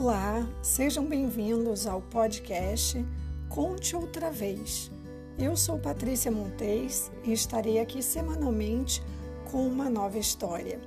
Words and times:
Olá, 0.00 0.46
sejam 0.62 1.04
bem-vindos 1.04 1.84
ao 1.84 2.00
podcast 2.00 3.04
Conte 3.48 3.96
Outra 3.96 4.30
Vez. 4.30 4.92
Eu 5.36 5.56
sou 5.56 5.76
Patrícia 5.76 6.30
Montes 6.30 7.10
e 7.24 7.32
estarei 7.32 7.80
aqui 7.80 8.00
semanalmente 8.00 9.02
com 9.50 9.66
uma 9.66 9.90
nova 9.90 10.16
história. 10.16 10.80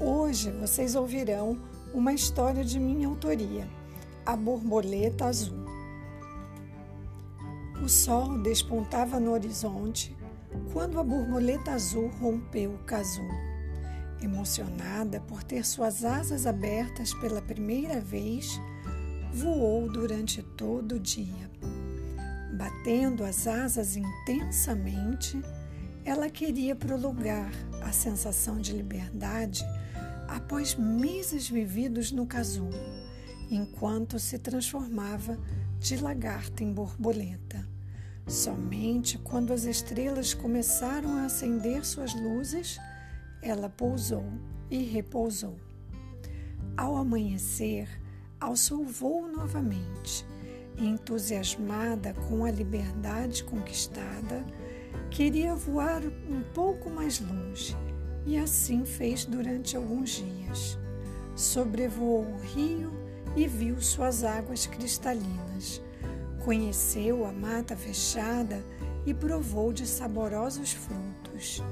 Hoje 0.00 0.50
vocês 0.50 0.94
ouvirão 0.94 1.60
uma 1.92 2.14
história 2.14 2.64
de 2.64 2.80
minha 2.80 3.06
autoria, 3.06 3.68
A 4.24 4.34
Borboleta 4.34 5.26
Azul. 5.26 5.66
O 7.84 7.86
sol 7.86 8.38
despontava 8.38 9.20
no 9.20 9.32
horizonte 9.32 10.16
quando 10.72 10.98
a 10.98 11.04
borboleta 11.04 11.72
azul 11.72 12.08
rompeu 12.18 12.70
o 12.70 12.78
casulo. 12.78 13.57
Emocionada 14.20 15.20
por 15.20 15.42
ter 15.42 15.64
suas 15.64 16.04
asas 16.04 16.46
abertas 16.46 17.14
pela 17.14 17.40
primeira 17.40 18.00
vez, 18.00 18.60
voou 19.32 19.90
durante 19.90 20.42
todo 20.42 20.96
o 20.96 21.00
dia. 21.00 21.50
Batendo 22.52 23.24
as 23.24 23.46
asas 23.46 23.96
intensamente, 23.96 25.40
ela 26.04 26.28
queria 26.28 26.74
prolongar 26.74 27.52
a 27.82 27.92
sensação 27.92 28.60
de 28.60 28.72
liberdade 28.72 29.64
após 30.26 30.74
meses 30.74 31.48
vividos 31.48 32.10
no 32.10 32.26
casulo, 32.26 32.78
enquanto 33.50 34.18
se 34.18 34.38
transformava 34.38 35.38
de 35.78 35.96
lagarta 35.96 36.64
em 36.64 36.72
borboleta. 36.72 37.66
Somente 38.26 39.16
quando 39.16 39.52
as 39.52 39.64
estrelas 39.64 40.34
começaram 40.34 41.16
a 41.16 41.26
acender 41.26 41.84
suas 41.84 42.12
luzes, 42.14 42.78
ela 43.42 43.68
pousou 43.68 44.24
e 44.70 44.82
repousou. 44.82 45.56
Ao 46.76 46.96
amanhecer, 46.96 47.88
alçou 48.40 48.84
voo 48.84 49.26
novamente, 49.26 50.24
entusiasmada 50.76 52.14
com 52.28 52.44
a 52.44 52.50
liberdade 52.50 53.42
conquistada, 53.44 54.44
queria 55.10 55.54
voar 55.54 56.02
um 56.04 56.42
pouco 56.54 56.88
mais 56.90 57.20
longe 57.20 57.76
e 58.26 58.36
assim 58.36 58.84
fez 58.84 59.24
durante 59.24 59.76
alguns 59.76 60.10
dias. 60.10 60.78
Sobrevoou 61.34 62.24
o 62.24 62.38
rio 62.38 62.92
e 63.36 63.46
viu 63.46 63.80
suas 63.80 64.24
águas 64.24 64.66
cristalinas. 64.66 65.82
Conheceu 66.44 67.24
a 67.26 67.32
mata 67.32 67.76
fechada 67.76 68.62
e 69.06 69.14
provou 69.14 69.72
de 69.72 69.86
saborosos 69.86 70.72
frutos. 70.72 71.62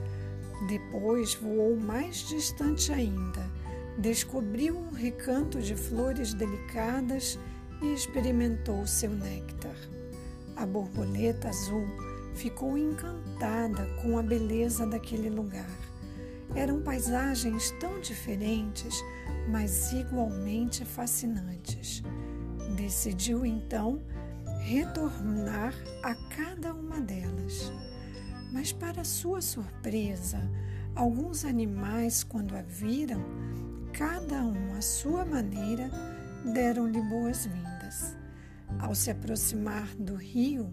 Depois 0.63 1.35
voou 1.35 1.77
mais 1.77 2.27
distante 2.29 2.91
ainda, 2.93 3.51
descobriu 3.99 4.77
um 4.77 4.91
recanto 4.91 5.61
de 5.61 5.77
flores 5.77 6.33
delicadas 6.33 7.39
e 7.83 7.93
experimentou 7.93 8.87
seu 8.87 9.11
néctar. 9.11 9.77
A 10.57 10.65
borboleta 10.65 11.49
azul 11.49 11.87
ficou 12.35 12.79
encantada 12.79 13.87
com 14.03 14.19
a 14.19 14.23
beleza 14.23 14.87
daquele 14.87 15.29
lugar. 15.29 15.71
Eram 16.55 16.81
paisagens 16.81 17.71
tão 17.73 18.01
diferentes, 18.01 18.95
mas 19.49 19.93
igualmente 19.93 20.85
fascinantes. 20.85 22.03
Decidiu 22.77 23.45
então 23.45 24.01
retornar 24.61 25.75
a 26.03 26.15
cada 26.35 26.73
uma 26.73 27.01
delas. 27.01 27.71
Mas, 28.53 28.73
para 28.73 29.05
sua 29.05 29.41
surpresa, 29.41 30.41
alguns 30.95 31.45
animais, 31.45 32.25
quando 32.25 32.55
a 32.57 32.63
viram, 32.63 33.23
cada 33.93 34.43
um 34.43 34.75
à 34.77 34.81
sua 34.81 35.25
maneira, 35.25 35.91
deram-lhe 36.53 37.01
boas-vindas. 37.03 38.17
Ao 38.79 38.95
se 38.95 39.11
aproximar 39.11 39.87
do 39.97 40.15
rio, 40.15 40.71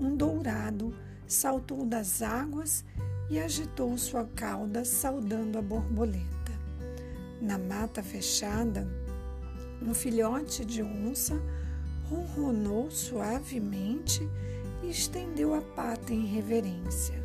um 0.00 0.16
dourado 0.16 0.94
saltou 1.26 1.84
das 1.84 2.22
águas 2.22 2.84
e 3.30 3.38
agitou 3.38 3.96
sua 3.98 4.24
cauda, 4.24 4.84
saudando 4.84 5.58
a 5.58 5.62
borboleta. 5.62 6.52
Na 7.40 7.58
mata 7.58 8.02
fechada, 8.02 8.88
um 9.82 9.94
filhote 9.94 10.64
de 10.64 10.82
onça 10.82 11.40
ronronou 12.08 12.90
suavemente 12.90 14.28
e 14.82 14.90
estendeu 14.90 15.54
a 15.54 15.60
pata 15.60 16.12
em 16.12 16.26
reverência. 16.26 17.22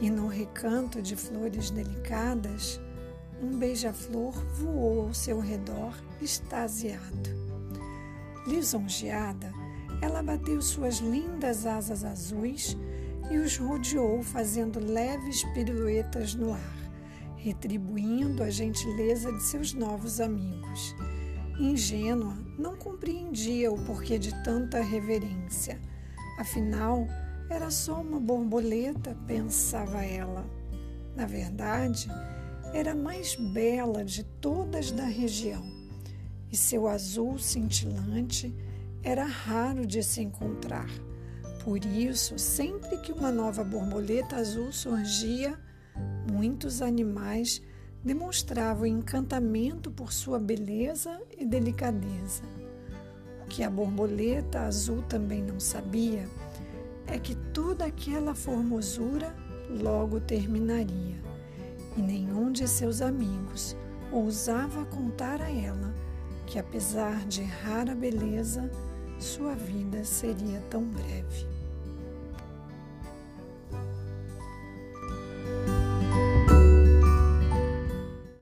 E 0.00 0.10
no 0.10 0.26
recanto 0.26 1.00
de 1.00 1.16
flores 1.16 1.70
delicadas, 1.70 2.80
um 3.40 3.58
beija-flor 3.58 4.32
voou 4.54 5.06
ao 5.06 5.14
seu 5.14 5.40
redor, 5.40 5.94
extasiado. 6.20 7.30
Lisonjeada, 8.46 9.52
ela 10.02 10.22
bateu 10.22 10.60
suas 10.60 10.98
lindas 10.98 11.66
asas 11.66 12.04
azuis 12.04 12.76
e 13.30 13.38
os 13.38 13.56
rodeou, 13.56 14.22
fazendo 14.22 14.78
leves 14.78 15.44
piruetas 15.54 16.34
no 16.34 16.52
ar, 16.52 16.92
retribuindo 17.36 18.42
a 18.42 18.50
gentileza 18.50 19.32
de 19.32 19.42
seus 19.42 19.72
novos 19.72 20.20
amigos. 20.20 20.94
Ingênua, 21.58 22.36
não 22.58 22.76
compreendia 22.76 23.72
o 23.72 23.82
porquê 23.84 24.18
de 24.18 24.32
tanta 24.42 24.80
reverência 24.80 25.80
Afinal, 26.38 27.06
era 27.48 27.70
só 27.70 28.00
uma 28.00 28.18
borboleta, 28.18 29.16
pensava 29.26 30.04
ela. 30.04 30.44
Na 31.14 31.26
verdade, 31.26 32.08
era 32.72 32.92
a 32.92 32.96
mais 32.96 33.36
bela 33.36 34.04
de 34.04 34.24
todas 34.24 34.90
da 34.90 35.04
região, 35.04 35.64
e 36.50 36.56
seu 36.56 36.88
azul 36.88 37.38
cintilante 37.38 38.52
era 39.02 39.24
raro 39.24 39.86
de 39.86 40.02
se 40.02 40.22
encontrar. 40.22 40.88
Por 41.62 41.84
isso, 41.84 42.38
sempre 42.38 42.98
que 42.98 43.12
uma 43.12 43.30
nova 43.30 43.62
borboleta 43.62 44.36
azul 44.36 44.72
surgia, 44.72 45.58
muitos 46.30 46.82
animais 46.82 47.62
demonstravam 48.02 48.86
encantamento 48.86 49.90
por 49.90 50.12
sua 50.12 50.38
beleza 50.38 51.22
e 51.38 51.46
delicadeza 51.46 52.42
que 53.54 53.62
a 53.62 53.70
borboleta 53.70 54.62
azul 54.62 55.00
também 55.02 55.40
não 55.40 55.60
sabia 55.60 56.28
é 57.06 57.16
que 57.20 57.36
toda 57.36 57.84
aquela 57.84 58.34
formosura 58.34 59.32
logo 59.70 60.18
terminaria, 60.18 61.14
e 61.96 62.02
nenhum 62.02 62.50
de 62.50 62.66
seus 62.66 63.00
amigos 63.00 63.76
ousava 64.10 64.84
contar 64.86 65.40
a 65.40 65.48
ela 65.48 65.94
que, 66.48 66.58
apesar 66.58 67.24
de 67.26 67.44
rara 67.44 67.94
beleza, 67.94 68.68
sua 69.20 69.54
vida 69.54 70.02
seria 70.02 70.60
tão 70.68 70.82
breve. 70.82 71.53